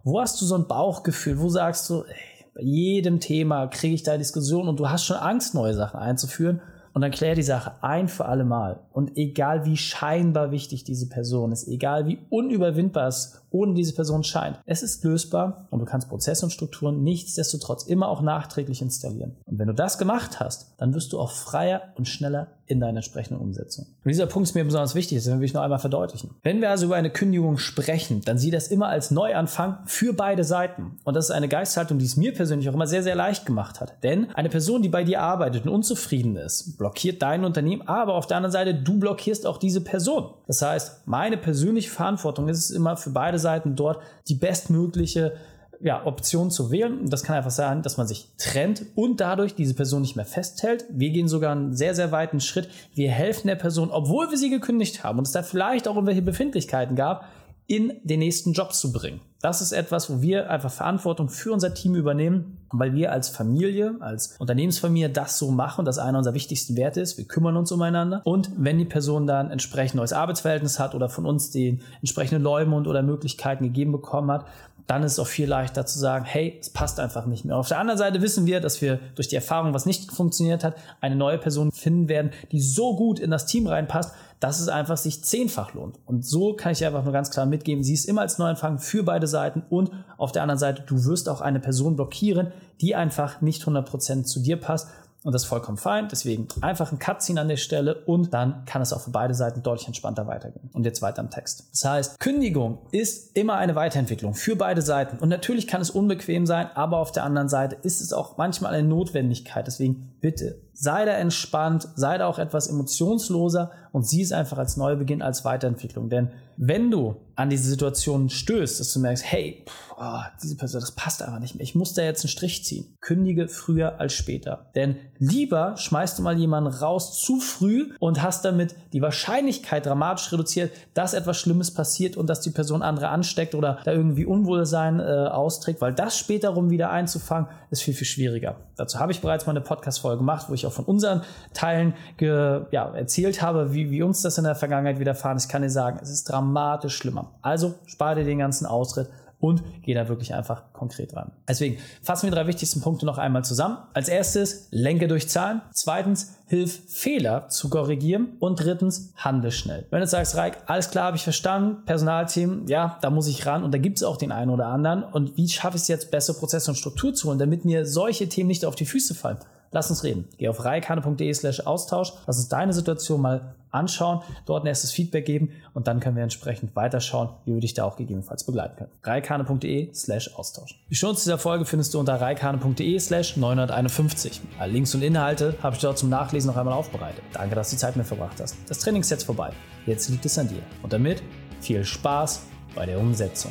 wo 0.04 0.20
hast 0.20 0.40
du 0.40 0.44
so 0.44 0.54
ein 0.54 0.68
Bauchgefühl? 0.68 1.40
Wo 1.40 1.48
sagst 1.48 1.88
du, 1.90 2.04
ey, 2.04 2.46
bei 2.54 2.62
jedem 2.62 3.20
Thema 3.20 3.66
kriege 3.66 3.94
ich 3.94 4.02
da 4.02 4.16
Diskussion 4.16 4.68
und 4.68 4.78
du 4.78 4.88
hast 4.88 5.06
schon 5.06 5.16
Angst, 5.16 5.54
neue 5.54 5.74
Sachen 5.74 5.98
einzuführen? 5.98 6.60
Und 6.92 7.00
dann 7.02 7.10
klär 7.10 7.34
die 7.34 7.42
Sache 7.42 7.82
ein 7.82 8.06
für 8.06 8.26
alle 8.26 8.44
Mal. 8.44 8.78
Und 8.92 9.16
egal 9.16 9.64
wie 9.64 9.76
scheinbar 9.76 10.52
wichtig 10.52 10.84
diese 10.84 11.08
Person 11.08 11.50
ist, 11.50 11.66
egal 11.66 12.06
wie 12.06 12.20
unüberwindbar 12.30 13.08
es 13.08 13.43
ohne 13.54 13.74
diese 13.74 13.94
Person 13.94 14.24
scheint, 14.24 14.58
es 14.66 14.82
ist 14.82 15.04
lösbar 15.04 15.68
und 15.70 15.78
du 15.78 15.84
kannst 15.84 16.08
Prozesse 16.08 16.44
und 16.44 16.50
Strukturen 16.50 17.02
nichtsdestotrotz 17.04 17.84
immer 17.84 18.08
auch 18.08 18.20
nachträglich 18.20 18.82
installieren. 18.82 19.36
Und 19.46 19.58
wenn 19.60 19.68
du 19.68 19.74
das 19.74 19.96
gemacht 19.96 20.40
hast, 20.40 20.74
dann 20.78 20.92
wirst 20.92 21.12
du 21.12 21.20
auch 21.20 21.30
freier 21.30 21.82
und 21.94 22.08
schneller 22.08 22.48
in 22.66 22.80
deiner 22.80 22.96
entsprechenden 22.96 23.40
Umsetzung. 23.40 23.86
Und 24.04 24.08
dieser 24.08 24.26
Punkt 24.26 24.48
ist 24.48 24.54
mir 24.54 24.64
besonders 24.64 24.94
wichtig, 24.94 25.22
das 25.22 25.26
will 25.26 25.44
ich 25.44 25.52
noch 25.52 25.62
einmal 25.62 25.78
verdeutlichen. 25.78 26.30
Wenn 26.42 26.60
wir 26.60 26.70
also 26.70 26.86
über 26.86 26.96
eine 26.96 27.10
Kündigung 27.10 27.58
sprechen, 27.58 28.22
dann 28.24 28.38
sieh 28.38 28.50
das 28.50 28.68
immer 28.68 28.88
als 28.88 29.10
Neuanfang 29.10 29.78
für 29.86 30.14
beide 30.14 30.44
Seiten. 30.44 30.98
Und 31.04 31.14
das 31.14 31.26
ist 31.26 31.30
eine 31.30 31.48
Geisthaltung, 31.48 31.98
die 31.98 32.06
es 32.06 32.16
mir 32.16 32.32
persönlich 32.32 32.68
auch 32.68 32.74
immer 32.74 32.86
sehr, 32.86 33.02
sehr 33.02 33.14
leicht 33.14 33.44
gemacht 33.44 33.80
hat. 33.80 34.02
Denn 34.02 34.30
eine 34.34 34.48
Person, 34.48 34.82
die 34.82 34.88
bei 34.88 35.04
dir 35.04 35.20
arbeitet 35.20 35.66
und 35.66 35.72
unzufrieden 35.72 36.36
ist, 36.36 36.78
blockiert 36.78 37.20
dein 37.22 37.44
Unternehmen, 37.44 37.86
aber 37.86 38.14
auf 38.14 38.26
der 38.26 38.38
anderen 38.38 38.52
Seite, 38.52 38.74
du 38.74 38.98
blockierst 38.98 39.46
auch 39.46 39.58
diese 39.58 39.82
Person. 39.82 40.32
Das 40.46 40.62
heißt, 40.62 41.06
meine 41.06 41.36
persönliche 41.36 41.90
Verantwortung 41.90 42.48
ist 42.48 42.58
es 42.58 42.70
immer 42.70 42.96
für 42.96 43.10
beide 43.10 43.38
Seiten 43.44 43.76
dort 43.76 44.00
die 44.28 44.34
bestmögliche 44.34 45.34
ja, 45.80 46.06
Option 46.06 46.50
zu 46.50 46.70
wählen. 46.70 46.98
Und 46.98 47.12
das 47.12 47.22
kann 47.22 47.36
einfach 47.36 47.50
sein, 47.50 47.82
dass 47.82 47.96
man 47.96 48.06
sich 48.06 48.28
trennt 48.38 48.86
und 48.94 49.20
dadurch 49.20 49.54
diese 49.54 49.74
Person 49.74 50.00
nicht 50.00 50.16
mehr 50.16 50.24
festhält. 50.24 50.84
Wir 50.90 51.10
gehen 51.10 51.28
sogar 51.28 51.52
einen 51.52 51.74
sehr, 51.74 51.94
sehr 51.94 52.10
weiten 52.10 52.40
Schritt. 52.40 52.68
Wir 52.94 53.10
helfen 53.10 53.48
der 53.48 53.56
Person, 53.56 53.90
obwohl 53.90 54.30
wir 54.30 54.38
sie 54.38 54.50
gekündigt 54.50 55.04
haben 55.04 55.18
und 55.18 55.26
es 55.26 55.32
da 55.32 55.42
vielleicht 55.42 55.86
auch 55.86 55.94
irgendwelche 55.94 56.22
Befindlichkeiten 56.22 56.96
gab, 56.96 57.28
in 57.66 57.92
den 58.02 58.20
nächsten 58.20 58.52
Job 58.52 58.72
zu 58.72 58.92
bringen. 58.92 59.20
Das 59.44 59.60
ist 59.60 59.72
etwas, 59.72 60.08
wo 60.08 60.22
wir 60.22 60.48
einfach 60.48 60.72
Verantwortung 60.72 61.28
für 61.28 61.52
unser 61.52 61.74
Team 61.74 61.94
übernehmen, 61.96 62.56
weil 62.72 62.94
wir 62.94 63.12
als 63.12 63.28
Familie, 63.28 63.94
als 64.00 64.36
Unternehmensfamilie 64.38 65.10
das 65.10 65.38
so 65.38 65.50
machen, 65.50 65.84
dass 65.84 65.98
einer 65.98 66.16
unserer 66.16 66.32
wichtigsten 66.32 66.78
Werte 66.78 67.02
ist. 67.02 67.18
Wir 67.18 67.26
kümmern 67.26 67.58
uns 67.58 67.70
umeinander. 67.70 68.22
Und 68.24 68.50
wenn 68.56 68.78
die 68.78 68.86
Person 68.86 69.26
dann 69.26 69.50
entsprechend 69.50 69.96
neues 69.96 70.14
Arbeitsverhältnis 70.14 70.78
hat 70.78 70.94
oder 70.94 71.10
von 71.10 71.26
uns 71.26 71.50
den 71.50 71.82
entsprechenden 72.00 72.42
Leumund 72.42 72.88
oder 72.88 73.02
Möglichkeiten 73.02 73.64
gegeben 73.64 73.92
bekommen 73.92 74.30
hat, 74.30 74.46
dann 74.86 75.02
ist 75.02 75.12
es 75.12 75.18
auch 75.18 75.26
viel 75.26 75.48
leichter 75.48 75.84
zu 75.84 75.98
sagen, 75.98 76.24
hey, 76.24 76.56
es 76.58 76.70
passt 76.70 76.98
einfach 76.98 77.26
nicht 77.26 77.44
mehr. 77.44 77.58
Auf 77.58 77.68
der 77.68 77.78
anderen 77.78 77.98
Seite 77.98 78.22
wissen 78.22 78.46
wir, 78.46 78.60
dass 78.60 78.80
wir 78.80 78.98
durch 79.14 79.28
die 79.28 79.36
Erfahrung, 79.36 79.74
was 79.74 79.84
nicht 79.84 80.10
funktioniert 80.10 80.64
hat, 80.64 80.74
eine 81.02 81.16
neue 81.16 81.36
Person 81.36 81.70
finden 81.70 82.08
werden, 82.08 82.30
die 82.50 82.62
so 82.62 82.96
gut 82.96 83.18
in 83.18 83.30
das 83.30 83.44
Team 83.44 83.66
reinpasst, 83.66 84.14
dass 84.44 84.60
es 84.60 84.68
einfach 84.68 84.98
sich 84.98 85.24
zehnfach 85.24 85.72
lohnt. 85.72 85.98
Und 86.04 86.26
so 86.26 86.52
kann 86.52 86.72
ich 86.72 86.84
einfach 86.84 87.02
nur 87.02 87.14
ganz 87.14 87.30
klar 87.30 87.46
mitgeben, 87.46 87.82
sie 87.82 87.94
ist 87.94 88.04
immer 88.04 88.20
als 88.20 88.36
Neuanfang 88.36 88.78
für 88.78 89.02
beide 89.02 89.26
Seiten 89.26 89.62
und 89.70 89.90
auf 90.18 90.32
der 90.32 90.42
anderen 90.42 90.58
Seite, 90.58 90.82
du 90.82 91.06
wirst 91.06 91.30
auch 91.30 91.40
eine 91.40 91.60
Person 91.60 91.96
blockieren, 91.96 92.52
die 92.82 92.94
einfach 92.94 93.40
nicht 93.40 93.62
100% 93.62 94.24
zu 94.24 94.40
dir 94.40 94.58
passt 94.58 94.88
und 95.22 95.32
das 95.32 95.44
ist 95.44 95.48
vollkommen 95.48 95.78
fein. 95.78 96.08
Deswegen 96.10 96.46
einfach 96.60 96.92
ein 96.92 96.98
Cut 96.98 97.22
ziehen 97.22 97.38
an 97.38 97.48
der 97.48 97.56
Stelle 97.56 98.04
und 98.04 98.34
dann 98.34 98.66
kann 98.66 98.82
es 98.82 98.92
auch 98.92 99.00
für 99.00 99.10
beide 99.10 99.32
Seiten 99.32 99.62
deutlich 99.62 99.86
entspannter 99.86 100.26
weitergehen. 100.26 100.68
Und 100.74 100.84
jetzt 100.84 101.00
weiter 101.00 101.22
im 101.22 101.30
Text. 101.30 101.68
Das 101.72 101.84
heißt, 101.86 102.20
Kündigung 102.20 102.80
ist 102.92 103.34
immer 103.34 103.54
eine 103.54 103.74
Weiterentwicklung 103.74 104.34
für 104.34 104.56
beide 104.56 104.82
Seiten. 104.82 105.16
Und 105.16 105.30
natürlich 105.30 105.66
kann 105.66 105.80
es 105.80 105.88
unbequem 105.88 106.44
sein, 106.44 106.68
aber 106.74 106.98
auf 106.98 107.12
der 107.12 107.24
anderen 107.24 107.48
Seite 107.48 107.76
ist 107.82 108.02
es 108.02 108.12
auch 108.12 108.36
manchmal 108.36 108.74
eine 108.74 108.86
Notwendigkeit. 108.86 109.66
Deswegen 109.66 110.12
bitte 110.20 110.60
sei 110.74 111.04
da 111.04 111.12
entspannt, 111.12 111.88
sei 111.94 112.18
da 112.18 112.26
auch 112.26 112.38
etwas 112.38 112.66
emotionsloser 112.66 113.70
und 113.92 114.06
sieh 114.06 114.22
es 114.22 114.32
einfach 114.32 114.58
als 114.58 114.76
Neubeginn, 114.76 115.22
als 115.22 115.44
Weiterentwicklung. 115.44 116.10
Denn 116.10 116.30
wenn 116.56 116.90
du 116.90 117.16
an 117.36 117.50
diese 117.50 117.68
Situation 117.68 118.28
stößt, 118.28 118.78
dass 118.78 118.92
du 118.92 119.00
merkst, 119.00 119.24
hey, 119.24 119.64
pff, 119.66 119.94
oh, 119.98 120.20
diese 120.42 120.56
Person, 120.56 120.80
das 120.80 120.92
passt 120.92 121.22
einfach 121.22 121.40
nicht 121.40 121.56
mehr, 121.56 121.64
ich 121.64 121.74
muss 121.74 121.94
da 121.94 122.02
jetzt 122.02 122.22
einen 122.24 122.28
Strich 122.28 122.64
ziehen. 122.64 122.96
Kündige 123.00 123.48
früher 123.48 123.98
als 124.00 124.12
später. 124.12 124.66
Denn 124.74 124.96
lieber 125.18 125.76
schmeißt 125.76 126.18
du 126.18 126.22
mal 126.22 126.38
jemanden 126.38 126.72
raus 126.72 127.20
zu 127.20 127.40
früh 127.40 127.92
und 127.98 128.22
hast 128.22 128.44
damit 128.44 128.76
die 128.92 129.02
Wahrscheinlichkeit 129.02 129.86
dramatisch 129.86 130.32
reduziert, 130.32 130.72
dass 130.94 131.12
etwas 131.14 131.38
Schlimmes 131.38 131.72
passiert 131.72 132.16
und 132.16 132.28
dass 132.28 132.40
die 132.40 132.50
Person 132.50 132.82
andere 132.82 133.08
ansteckt 133.08 133.54
oder 133.54 133.78
da 133.84 133.92
irgendwie 133.92 134.26
Unwohlsein 134.26 135.00
äh, 135.00 135.02
austrägt, 135.02 135.80
weil 135.80 135.92
das 135.92 136.16
später 136.16 136.50
rum 136.50 136.70
wieder 136.70 136.90
einzufangen, 136.90 137.48
ist 137.70 137.82
viel, 137.82 137.94
viel 137.94 138.06
schwieriger. 138.06 138.56
Dazu 138.76 139.00
habe 139.00 139.10
ich 139.10 139.20
bereits 139.20 139.46
mal 139.46 139.50
eine 139.50 139.60
Podcast-Folge 139.60 140.18
gemacht, 140.18 140.46
wo 140.48 140.54
ich 140.54 140.63
auch 140.66 140.72
von 140.72 140.84
unseren 140.84 141.22
Teilen 141.52 141.94
ja, 142.20 142.94
erzählt 142.94 143.42
habe, 143.42 143.74
wie, 143.74 143.90
wie 143.90 144.02
uns 144.02 144.22
das 144.22 144.38
in 144.38 144.44
der 144.44 144.54
Vergangenheit 144.54 144.98
widerfahren 144.98 145.36
ist. 145.36 145.44
Ich 145.44 145.50
kann 145.50 145.62
dir 145.62 145.70
sagen, 145.70 145.98
es 146.02 146.10
ist 146.10 146.24
dramatisch 146.24 146.96
schlimmer. 146.96 147.32
Also 147.42 147.74
spare 147.86 148.16
dir 148.16 148.24
den 148.24 148.38
ganzen 148.38 148.66
Ausritt 148.66 149.08
und 149.44 149.62
geh 149.82 149.92
da 149.92 150.08
wirklich 150.08 150.32
einfach 150.32 150.72
konkret 150.72 151.14
ran. 151.14 151.30
Deswegen 151.46 151.76
fassen 152.02 152.26
wir 152.26 152.34
drei 152.34 152.46
wichtigsten 152.46 152.80
Punkte 152.80 153.04
noch 153.04 153.18
einmal 153.18 153.44
zusammen. 153.44 153.76
Als 153.92 154.08
erstes, 154.08 154.68
lenke 154.70 155.06
durch 155.06 155.28
Zahlen. 155.28 155.60
Zweitens, 155.72 156.36
hilf 156.46 156.80
Fehler 156.88 157.48
zu 157.50 157.68
korrigieren. 157.68 158.36
Und 158.40 158.64
drittens, 158.64 159.12
handle 159.16 159.52
schnell. 159.52 159.86
Wenn 159.90 160.00
du 160.00 160.06
sagst, 160.06 160.36
Reik, 160.36 160.58
alles 160.64 160.90
klar, 160.90 161.04
habe 161.04 161.18
ich 161.18 161.24
verstanden, 161.24 161.84
Personalteam, 161.84 162.66
ja, 162.68 162.98
da 163.02 163.10
muss 163.10 163.28
ich 163.28 163.44
ran 163.44 163.64
und 163.64 163.74
da 163.74 163.78
gibt 163.78 163.98
es 163.98 164.02
auch 164.02 164.16
den 164.16 164.32
einen 164.32 164.50
oder 164.50 164.68
anderen. 164.68 165.02
Und 165.04 165.36
wie 165.36 165.48
schaffe 165.48 165.76
ich 165.76 165.82
es 165.82 165.88
jetzt, 165.88 166.10
bessere 166.10 166.38
Prozesse 166.38 166.70
und 166.70 166.76
Struktur 166.76 167.12
zu 167.12 167.28
holen, 167.28 167.38
damit 167.38 167.66
mir 167.66 167.84
solche 167.84 168.30
Themen 168.30 168.48
nicht 168.48 168.64
auf 168.64 168.76
die 168.76 168.86
Füße 168.86 169.14
fallen? 169.14 169.38
Lass 169.74 169.90
uns 169.90 170.04
reden. 170.04 170.28
Geh 170.38 170.48
auf 170.48 170.64
reikane.de 170.64 171.34
slash 171.34 171.60
Austausch. 171.60 172.12
Lass 172.28 172.38
uns 172.38 172.48
deine 172.48 172.72
Situation 172.72 173.20
mal 173.20 173.54
anschauen, 173.72 174.20
dort 174.46 174.62
ein 174.62 174.68
erstes 174.68 174.92
Feedback 174.92 175.26
geben 175.26 175.50
und 175.72 175.88
dann 175.88 175.98
können 175.98 176.14
wir 176.14 176.22
entsprechend 176.22 176.76
weiterschauen, 176.76 177.30
wie 177.44 177.54
wir 177.54 177.60
dich 177.60 177.74
da 177.74 177.82
auch 177.82 177.96
gegebenenfalls 177.96 178.44
begleiten 178.44 178.76
können. 178.76 178.90
reikane.de 179.02 179.92
slash 179.92 180.32
Austausch. 180.36 180.80
Die 180.90 180.94
Shows 180.94 181.24
dieser 181.24 181.38
Folge 181.38 181.64
findest 181.64 181.92
du 181.92 181.98
unter 181.98 182.20
reikane.de 182.20 183.00
slash 183.00 183.36
951. 183.36 184.40
Alle 184.60 184.72
Links 184.72 184.94
und 184.94 185.02
Inhalte 185.02 185.56
habe 185.60 185.74
ich 185.74 185.82
dort 185.82 185.98
zum 185.98 186.08
Nachlesen 186.08 186.50
noch 186.50 186.56
einmal 186.56 186.74
aufbereitet. 186.74 187.24
Danke, 187.32 187.56
dass 187.56 187.70
du 187.70 187.74
die 187.74 187.80
Zeit 187.80 187.96
mit 187.96 188.06
verbracht 188.06 188.40
hast. 188.40 188.56
Das 188.68 188.78
Training 188.78 189.00
ist 189.00 189.10
jetzt 189.10 189.24
vorbei. 189.24 189.50
Jetzt 189.86 190.08
liegt 190.08 190.24
es 190.24 190.38
an 190.38 190.46
dir. 190.46 190.62
Und 190.84 190.92
damit 190.92 191.20
viel 191.60 191.84
Spaß 191.84 192.42
bei 192.76 192.86
der 192.86 193.00
Umsetzung. 193.00 193.50